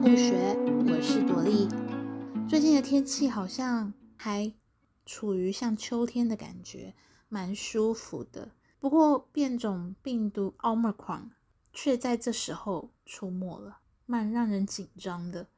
[0.00, 0.56] 顾学，
[0.88, 1.68] 我是朵莉。
[2.48, 4.50] 最近的天气好像还
[5.04, 6.94] 处于像秋天的感觉，
[7.28, 8.52] 蛮舒服的。
[8.78, 11.32] 不过变种病毒 Omicron
[11.74, 15.48] 却在这时候出没了，蛮让人紧张的。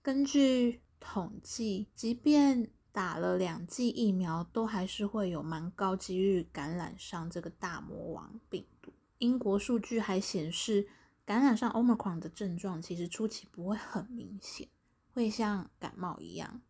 [0.00, 8.94] 根据统计，即便打了两剂疫苗，都还是会有蛮高几率感染上这个大魔王病毒。
[9.18, 10.88] 英国数据还显示。
[11.24, 14.68] 感染上 Omicron 的症状，其实初期不会很明显，
[15.12, 16.60] 会像感冒一样，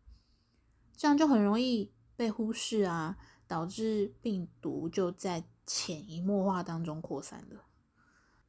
[0.95, 7.65] 这样就很容易被忽视啊，导致病毒就在潜移默化当中扩散了。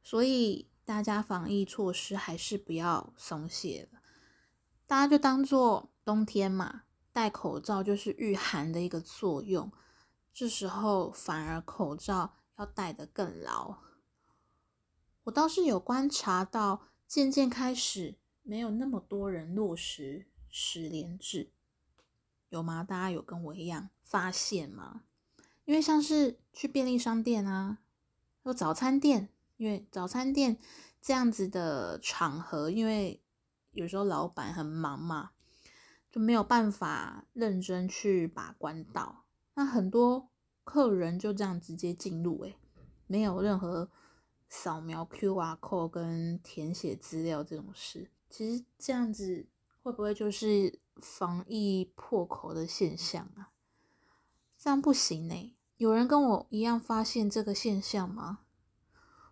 [0.01, 3.99] 所以大家防疫措施还是不要松懈了，
[4.85, 9.69] 大家就当做冬天嘛，戴口罩就是御寒的一个作用，
[10.33, 13.86] 这时候反而口罩要戴得更牢。
[15.27, 21.51] 我倒是有观察到，渐渐开始没有那么多人落实十连制，
[22.47, 22.81] 有吗？
[22.81, 25.03] 大家有跟我一样发现吗？
[25.65, 27.79] 因为像是去便利商店啊，
[28.43, 30.57] 有早餐店，因为早餐店
[31.01, 33.21] 这样子的场合，因为
[33.73, 35.31] 有时候老板很忙嘛，
[36.09, 40.29] 就没有办法认真去把关到，那很多
[40.63, 42.55] 客人就这样直接进入，诶，
[43.07, 43.89] 没有任何。
[44.49, 49.45] 扫描 QR code 跟填写资料这种事，其实这样子
[49.81, 53.51] 会不会就是防疫破口的现象啊？
[54.57, 55.55] 这样不行呢。
[55.77, 58.39] 有人跟我一样发现这个现象吗？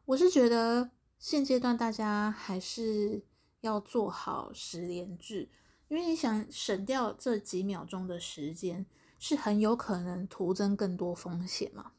[0.05, 3.25] 我是觉得现阶段大家还是
[3.61, 5.49] 要做好十连制，
[5.87, 8.85] 因为你想省掉这几秒钟的时间，
[9.17, 11.93] 是很有可能徒增更多风险嘛。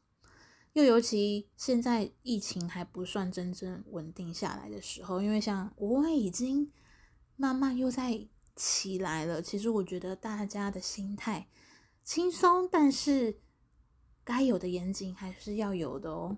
[0.76, 6.70] 又尤其现在疫情还不算真正稳定下来的时候，因为像国外已经
[7.34, 9.40] 慢慢又在起来了。
[9.40, 11.48] 其实我觉得大家的心态
[12.04, 13.40] 轻松，但是
[14.22, 16.36] 该有的严谨还是要有的哦。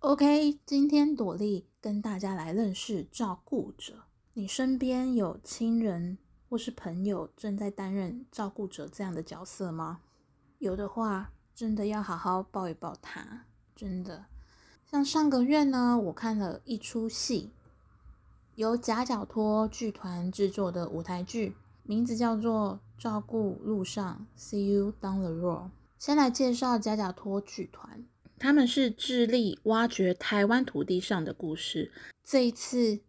[0.00, 4.08] OK，今天朵莉跟大家来认识照顾者。
[4.34, 6.18] 你身边有亲人
[6.50, 10.02] 或是朋友正在担任照顾者这样的角色吗？
[10.58, 11.31] 有的话。
[11.54, 14.26] 真的要好好抱一抱他，真的。
[14.90, 17.50] 像上个月呢，我看了一出戏，
[18.56, 25.70] 由夹角托剧团制作的舞台剧，名字叫做《照顾路上》，See you down the road。
[25.98, 28.04] 先来介绍夹角托剧团，
[28.38, 31.92] 他们是致力挖掘台湾土地上的故事。
[32.24, 32.96] 这一次《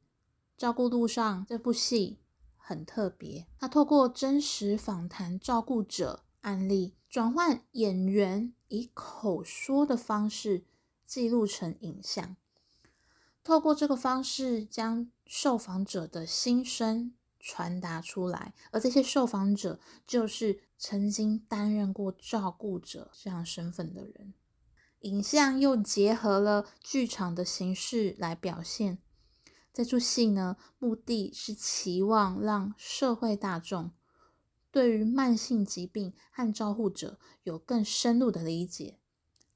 [0.57, 2.19] 照顾路上》这部戏
[2.55, 6.93] 很特别，它透过真实访谈照顾者案例。
[7.13, 10.66] 转换演员以口说的方式
[11.06, 12.35] 记录成影像，
[13.44, 24.34] 透过这个方式将受访者的心声传达出来，而这些受访者就是曾经担任过照顾者这样身份的人。
[25.01, 28.97] 影像又结合了剧场的形式来表现
[29.72, 33.91] 这出戏呢，目的是期望让社会大众。
[34.73, 38.97] 对于慢性疾病和照护者有更深入的理解，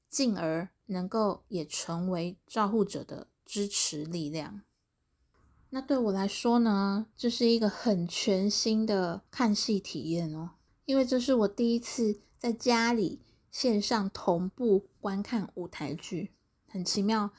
[0.07, 4.61] 进而能够也成为照护者的支持力量。
[5.71, 10.51] 那对我来说呢，这是一个很全新的看戏体验哦，
[10.85, 16.31] 因为这是我第一次在家里线上同步观看舞台剧，
[16.67, 17.31] 很奇妙。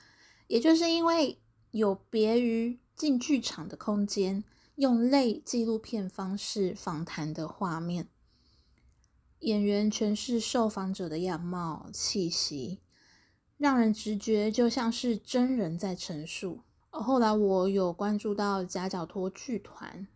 [0.49, 1.39] 也就是因为
[1.71, 4.43] 有别于进剧场的空间。
[4.79, 8.07] 用类纪录片方式访谈的画面，
[9.41, 12.79] 演员诠释受访者的样貌、气息，
[13.57, 16.61] 让人直觉就像是真人在陈述。
[16.91, 20.07] 后来我有关注到夹角托剧团，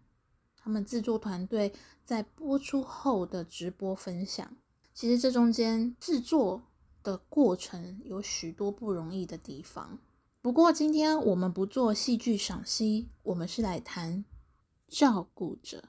[0.57, 1.73] 他们制作团队
[2.05, 4.57] 在播出后的直播分享，
[4.95, 6.63] 其实这中间制作
[7.03, 9.99] 的过程有许多不容易的地方。
[10.41, 14.25] 不过今天我们不做戏剧赏析，我们是来谈。
[14.93, 15.83] 照顾者。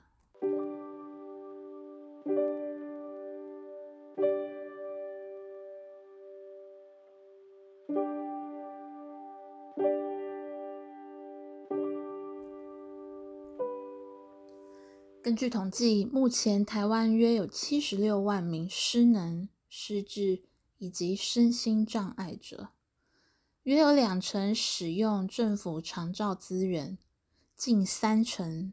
[15.21, 20.44] 根据统计，目前台湾约有七十六万名失能、失智
[20.77, 22.69] 以及身心障碍者，
[23.63, 26.97] 约有两成使用政府长照资源，
[27.57, 28.71] 近三成。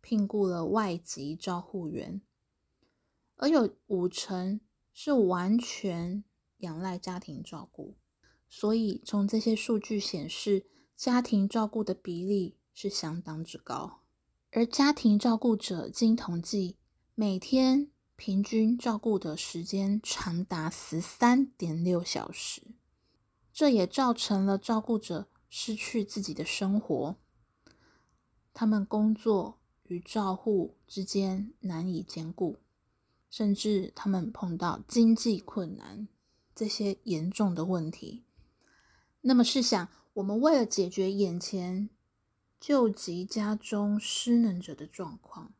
[0.00, 2.20] 聘雇了外籍照护员，
[3.36, 4.60] 而有五成
[4.92, 6.24] 是完全
[6.58, 7.96] 仰赖家庭照顾，
[8.48, 10.66] 所以从这些数据显示，
[10.96, 14.00] 家庭照顾的比例是相当之高。
[14.50, 16.76] 而家庭照顾者经统计，
[17.14, 22.62] 每天平均照顾的时间长达十三点六小时，
[23.52, 27.16] 这也造成了照顾者失去自己的生活，
[28.54, 29.57] 他们工作
[29.88, 32.56] 与照护之间难以兼顾，
[33.28, 36.06] 甚至他们碰到经济困难
[36.54, 38.24] 这些严重的问题。
[39.22, 41.90] 那么试想，我们为了解决眼前
[42.60, 45.52] 救急家中失能者的状况，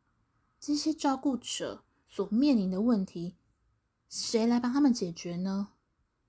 [0.59, 3.35] 这些照顾者所面临的问题，
[4.07, 5.69] 谁来帮他们解决呢？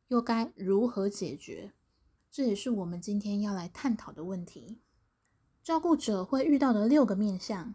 [0.08, 1.73] 又该如何解决？
[2.31, 4.79] 这也是我们今天要来探讨的问题。
[5.62, 7.75] 照顾者会遇到的六个面向：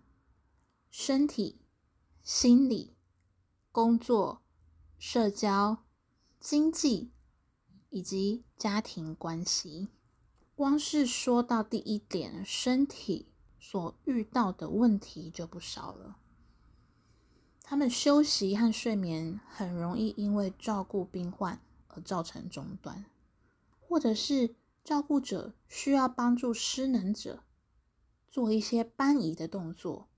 [0.98, 1.60] 身体、
[2.24, 2.96] 心理、
[3.70, 4.42] 工作、
[4.98, 5.84] 社交、
[6.40, 7.12] 经济。
[7.90, 9.90] 以及家庭关系，
[10.56, 13.28] 光是说到第一点，身体
[13.60, 16.18] 所遇到的问题就不少了。
[17.62, 23.06] 他们休息和睡眠很容易因为照顾病患而造成中断，
[23.80, 27.44] 或者是照顾者需要帮助失能者
[28.30, 30.10] 做一些搬移的动作，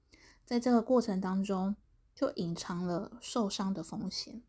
[0.48, 1.76] 在这个过程当中
[2.16, 4.42] 就隐藏了受伤的风险。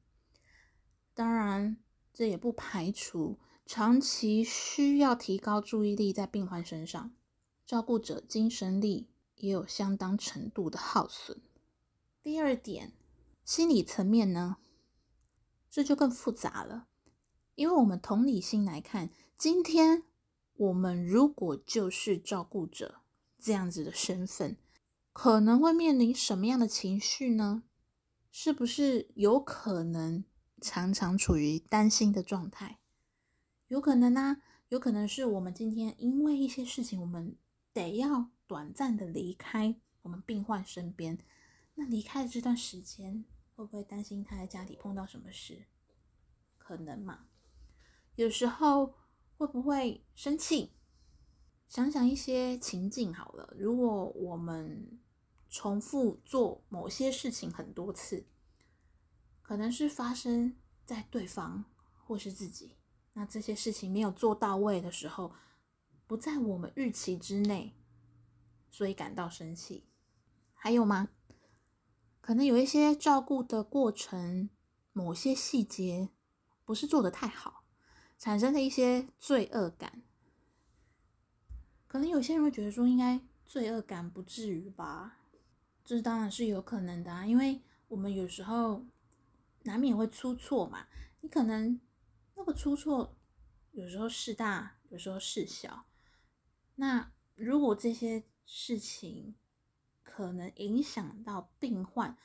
[1.13, 1.77] 当然。
[2.15, 7.15] 这也不排除长期需要提高注意力在病患身上，
[7.65, 9.07] 照顾者精神力
[9.37, 11.41] 也有相当程度的耗损。
[12.21, 12.93] 第二点，
[13.45, 14.57] 心理层面呢，
[15.71, 16.89] 这就更复杂了，
[17.55, 20.03] 因为我们同理心来看，今天
[20.55, 23.03] 我们如果就是照顾者
[23.39, 24.57] 这样子的身份，
[25.21, 27.65] 可能会面临什么样的情绪呢？
[28.31, 30.23] 是不是有可能？
[30.61, 32.79] 常常处于担心的状态，
[33.67, 37.37] 有可能呢，有可能是我们今天因为一些事情，我们
[37.73, 41.19] 得要短暂的离开我们病患身边。
[41.75, 43.25] 那离开的这段时间，
[43.57, 45.65] 会不会担心他在家里碰到什么事？
[46.59, 47.27] 可能嘛？
[48.15, 48.95] 有时候
[49.37, 50.75] 会不会生气？
[51.69, 55.01] 想想一些情境好了，如果我们
[55.49, 58.27] 重复做某些事情很多次。
[59.43, 61.65] 可能是发生在对方
[62.05, 62.77] 或是自己，
[63.15, 65.35] 那这些事情没有做到位的时候，
[66.07, 67.75] 不在我们预期之内，
[68.71, 69.89] 所以感到生气。
[70.55, 71.09] 还有吗？
[72.21, 74.51] 可能有一些照顾的过程，
[74.93, 76.11] 某些细节
[76.67, 77.65] 不是做的太好，
[78.19, 80.03] 产生的一些罪恶感。
[81.87, 85.18] 可能有些人会觉得说，应该罪恶感不至于吧？
[85.89, 88.85] 这当然是有可能的啊，因为我们有时候。
[89.65, 90.87] 难免会出错嘛，
[91.21, 91.79] 你可能
[92.37, 93.19] 那个出错
[93.73, 95.85] 有时候事大，有时候事小。
[96.77, 99.35] 那如果这些事情
[100.03, 102.17] 可能影响到病患，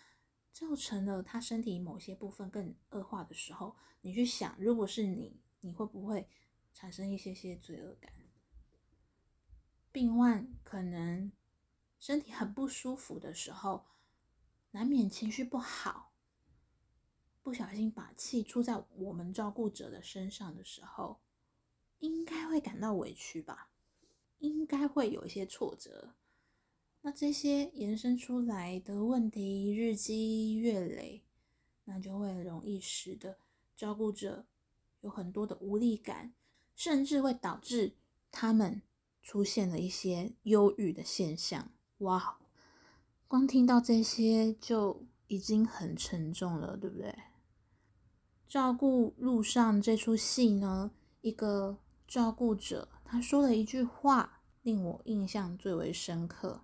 [0.53, 6.29] 造成了他身体某些部分更恶化的时候，你去想，如果是你，你会不会
[6.73, 8.13] 产生一些些罪恶感？
[9.91, 11.29] 病患可能
[12.05, 13.85] 身体很不舒服的时候，
[14.71, 16.11] 难免情绪不好。
[17.41, 21.21] 不小心把气出在我们照顾者的身上的时候，
[21.99, 23.69] 应该会感到委屈吧？
[24.39, 26.13] 应该会有一些挫折。
[27.03, 31.23] 那这些延伸出来的问题日积月累，
[31.85, 33.37] 那就会容易使得
[33.77, 34.45] 照顾者
[34.99, 36.33] 有很多的无力感，
[36.75, 37.95] 甚至会导致
[38.29, 38.81] 他们
[39.21, 41.71] 出现了一些忧郁的现象。
[42.03, 42.37] 哇，
[43.27, 47.15] 光听到这些就已经很沉重了，对不对？
[48.47, 50.91] 照顾路上这出戏呢，
[51.21, 56.61] 一个照顾者他说了一句话，令我印象最为深刻。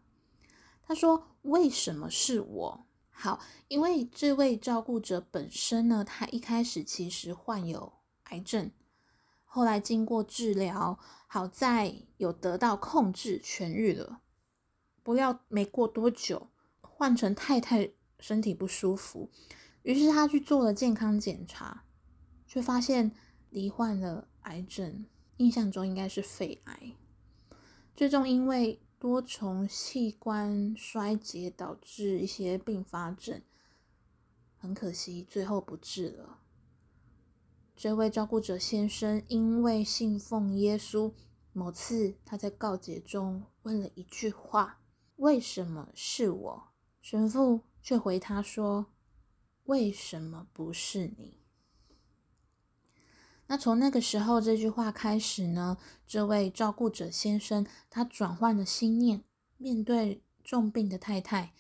[0.84, 2.86] 他说：“为什么是我？
[3.10, 7.94] 好，因为这位照顾者本身呢，他一开始其实患有
[8.26, 8.72] 癌症，
[9.46, 14.22] 后来经过治疗，好在有得到控制，痊愈了。
[15.10, 16.52] 不料没过多久，
[16.82, 19.32] 换成太太身体不舒服。”
[19.82, 21.84] 于是他去做了健康检查，
[22.46, 23.12] 却发现
[23.50, 26.92] 罹患了癌症，印象中应该是肺癌。
[27.96, 33.42] 最终因为多重器官衰竭导致一些并发症，
[34.60, 36.42] 很可惜最后不治了。
[37.76, 41.12] 这位照顾者先生因为信奉耶稣，
[41.52, 44.82] 某次他在告解中问了一句话
[45.20, 46.64] ：“为什么是我？”
[47.02, 48.88] 神父却回他说。
[49.66, 51.38] 为什么不是你？
[53.46, 55.78] 那从那个时候这句话开始呢？
[56.08, 59.24] 这位照顾者先生他转换了心念，
[59.58, 61.54] 面对重病的太太，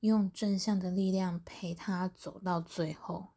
[0.00, 3.34] 用正向的力量陪他走到最后。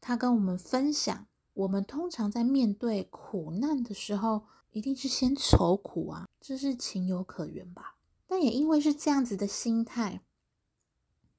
[0.00, 7.96] 他跟我们分享，我们通常在面对苦难的时候，一定是先愁苦啊，这是情有可原吧。
[8.26, 10.20] 但也因为是这样子的心态，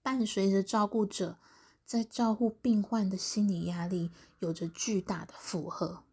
[0.01, 1.39] 伴随着照顾者
[1.83, 6.03] 在照顾病患的心理压力，有着巨大的负荷。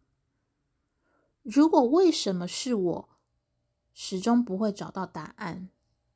[1.41, 3.09] 如果为什么是我，
[3.93, 5.69] 始终不会找到答案，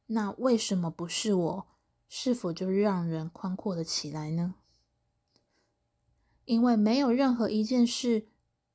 [0.07, 1.67] 那为什么不是我，
[2.07, 4.55] 是否就让人宽阔了起来呢？
[6.45, 8.25] 因为没有任何一件事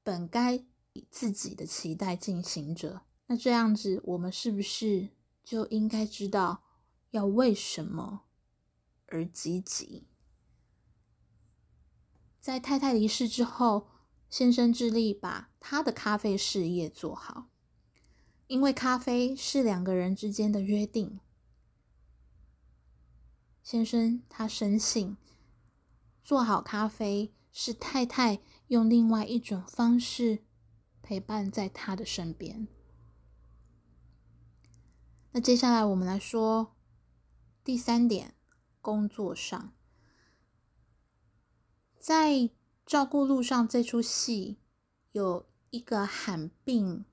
[0.03, 0.63] 本该
[0.93, 5.09] 以自己的期待进行着，那这样子，我们是不是
[5.43, 6.63] 就应该知道
[7.11, 8.23] 要为什么
[9.07, 10.07] 而积极？
[12.41, 13.89] 在太太离世之后，
[14.29, 17.49] 先生致力把他的咖啡事业做好，
[18.47, 21.21] 因为咖啡是两个人之间的约定。
[23.63, 25.17] 先生他深信，
[26.23, 27.33] 做好咖啡。
[27.55, 30.43] 是太太用另外一种方式
[31.03, 32.67] 陪伴在他的身边。
[35.35, 36.75] 那接下来我们来说
[37.65, 38.35] 第三点，
[38.83, 39.73] 工作上，
[41.97, 42.51] 在
[42.85, 44.59] 照顾路上这出戏，
[45.13, 47.07] 有一个罕病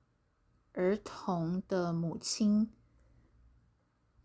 [0.73, 2.69] 儿童的母亲，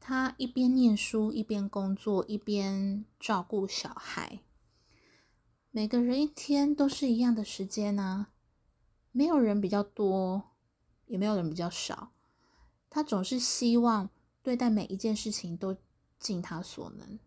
[0.00, 4.40] 她一边念书，一边工作，一边照顾小孩。
[5.70, 8.26] 每个人一天都是一样的时间呢，
[9.12, 10.50] 没有人比较多，
[11.06, 12.13] 也没有人比较少。
[12.94, 14.08] 他总是希望
[14.40, 15.76] 对待每一件事情都
[16.20, 17.18] 尽他所能，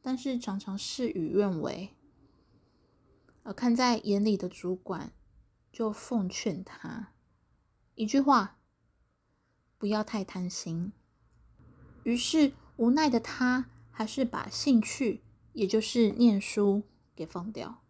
[0.00, 1.90] 但是常常事与愿违。
[3.42, 5.10] 而看在眼里的主管
[5.72, 7.12] 就奉劝他
[7.96, 8.60] 一句话：
[9.78, 10.92] 不要太贪心。
[12.04, 15.24] 于是无奈的他，还是把兴趣，
[15.54, 16.84] 也就是念书。
[17.16, 17.82] 给放掉，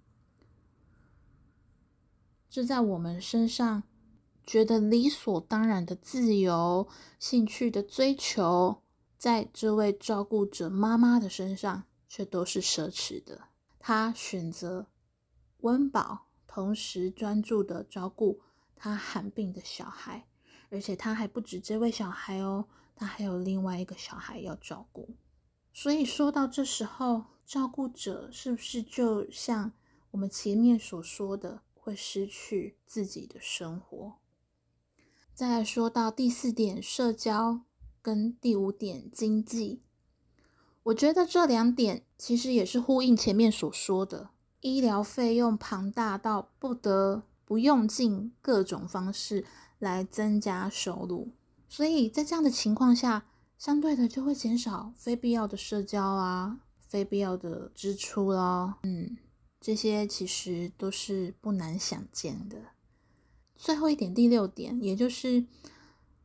[2.49, 3.83] 这在我们身上
[4.47, 6.87] 觉得理所当然的自由、
[7.19, 8.83] 兴趣的追求，
[9.17, 13.49] 在这位照顾者妈妈的身上却都是奢侈的。
[13.79, 14.87] 她选择
[15.59, 18.41] 温饱，同时专注的照顾
[18.77, 20.27] 她罕病的小孩，
[20.71, 25.17] 而且她还不止这位小孩哦，她还有另外一个小孩要照顾。
[25.73, 27.25] 所以说到这时候。
[27.47, 29.73] 照顾者是不是就像
[30.13, 34.15] 我们前面所说的，会失去自己的生活？
[35.35, 37.63] 再来说到第四点，社交
[38.01, 39.83] 跟第五点，经济。
[40.85, 49.45] 我觉得这两点其实也是呼应前面所说的，医疗费用庞大到不得不用尽各种方式
[49.81, 51.33] 来增加收入，
[51.69, 53.27] 所以在这样的情况下，
[53.59, 56.61] 相对的就会减少非必要的社交啊。
[56.79, 58.75] 非必要的支出咯。
[58.85, 59.17] 嗯，
[59.61, 62.57] 这些其实都是不难想见的。
[63.65, 65.47] 最后一点，第六点，也就是，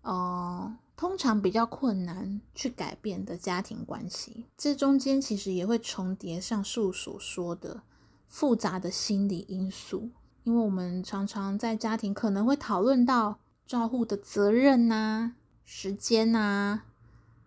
[0.01, 7.83] 呃，通常比较困难去改变的家庭关系，这中间其实也会重叠上述所说的
[8.27, 10.09] 复杂的心理因素，
[10.43, 16.81] 因为我们常常在家庭可能会讨论到照护的责任呐、时间呐、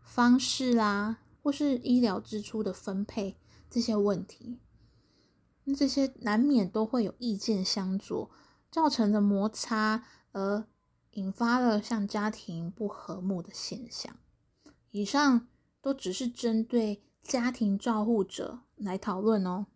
[0.01, 1.19] 方式啦。
[1.43, 3.37] 或是医疗支出的分配
[3.69, 4.61] 这些问题，
[5.65, 8.31] 那这些难免都会有意见相左，
[8.73, 10.03] 造成的摩擦，
[10.33, 10.67] 而
[11.13, 14.17] 引发了像家庭不和睦的现象。
[14.91, 15.47] 以上
[15.83, 19.67] 都只是针对家庭照护者来讨论哦。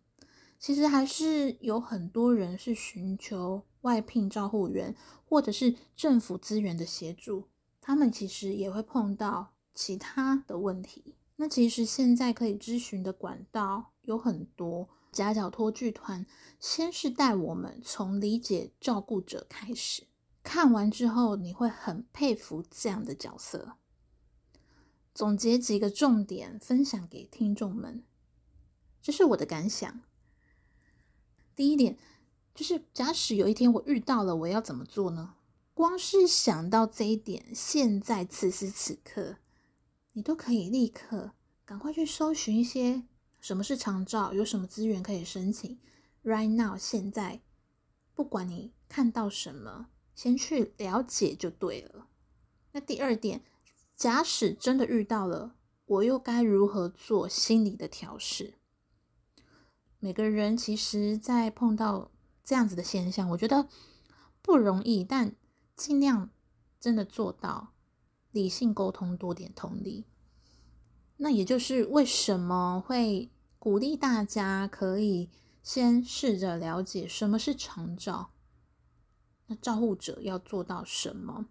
[0.59, 7.47] 其实还是有很多人是寻求外聘照护员，或者是政府资源的协助，
[7.79, 11.15] 他们其实也会碰到其他的问题。
[11.35, 16.25] 那其实现在可以咨询的管道有很多，夹角托剧团
[16.59, 20.07] 先是带我们从理解照顾者开始，
[20.43, 23.77] 看完之后你会很佩服这样的角色。
[25.13, 28.03] 总结几个重点分享给听众们，
[29.01, 30.01] 这是我的感想。
[31.55, 31.97] 第一点
[32.53, 35.33] 就是，假使有一天我遇到了，我要怎么做呢？
[35.73, 39.37] 光是想到这一点，现在此时此刻。
[40.13, 41.33] 你都可以立刻
[41.63, 43.03] 赶快去搜寻一些
[43.47, 45.79] 什么是长照，有什么资源可以申请。
[46.21, 47.39] Right now，现在
[48.13, 52.09] 不管你看到什么，先去了解就对了。
[52.73, 53.45] 那第二点，
[53.95, 58.55] 假使真的遇到了，我又该如何做心理的调试？
[59.99, 62.11] 每个人其实，在碰到
[62.43, 63.69] 这样子的现象，我觉得
[64.41, 65.33] 不容易，但
[65.73, 66.31] 尽量
[66.81, 67.71] 真的做到。
[68.31, 70.03] 理性沟通，多点同理。
[71.15, 73.31] 那也就是为什么会
[73.67, 75.29] 鼓励大家可以
[75.61, 78.31] 先试着了解什么是长照，
[79.47, 81.47] 那照护者要做到什么？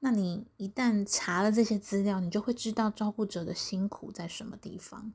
[0.00, 5.14] 那你一旦查了这些资料，你就会知道照顾者的辛苦在什么地方。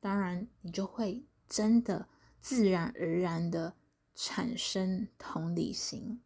[0.00, 2.08] 当然，你就会真的
[2.40, 3.76] 自然而然的
[4.16, 6.20] 产生同理心。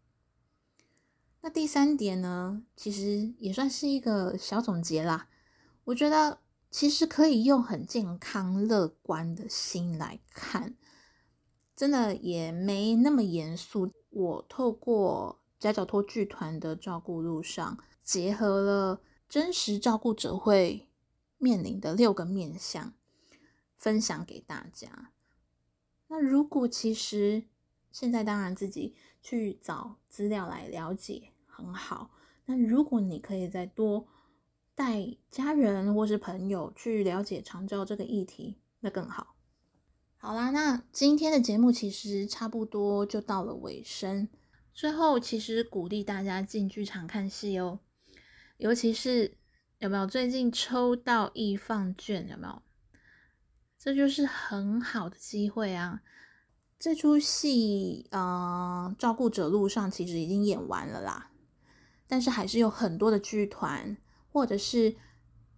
[1.42, 5.28] 那第三点呢，其实也算是一个小总结啦。
[5.84, 6.38] 我觉得
[6.70, 10.76] 其实可以用很健康乐观的心来看，
[11.74, 13.90] 真的也没那么严肃。
[14.10, 20.88] 我透过夹角托剧团的照顾路上，结合了真实照顾者会
[21.38, 22.94] 面临的六个面向，
[23.76, 25.12] 分享给大家。
[26.08, 27.44] 那如果其实
[27.90, 28.94] 现在当然自己。
[29.22, 32.10] 去找资料来了解很好。
[32.46, 34.08] 那如果你可以再多
[34.74, 39.34] 带家人或是朋友去了解长照这个议题，那更好。
[40.16, 44.28] 好啦，那今天的节目其实差不多就到了尾声。
[44.72, 47.80] 最后，其实鼓励大家进剧场看戏哦，
[48.58, 49.36] 尤其是
[49.78, 52.28] 有没有最近抽到易放券？
[52.28, 52.62] 有没有？
[53.78, 56.02] 这就是很好的机会啊！
[56.78, 61.30] 这出戏，嗯，照顾者路上其实已经演完了啦，
[62.06, 63.96] 但是还是有很多的剧团
[64.32, 64.96] 或者是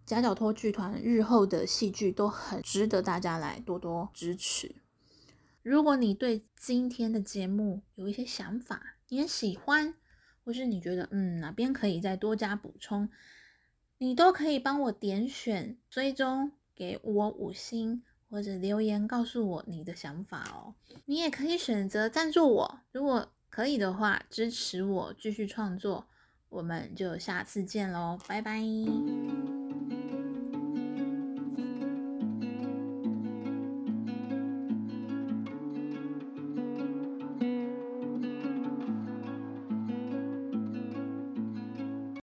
[0.05, 4.75] 夹角托剧团日后的戏剧都很值得大家来多多支持。
[5.63, 9.95] 如果你对今天的节目有一些想法，你也喜欢，
[10.45, 13.09] 或是你觉得嗯哪边可以再多加补充，
[13.99, 18.03] 你都可以帮我点选追踪，给我五星。
[18.31, 20.75] 或者留言告诉我你的想法哦。
[21.05, 26.07] 你也可以选择赞助我，如果可以的话，支持我继续创作。
[26.53, 28.61] 我们就下次见喽，拜拜。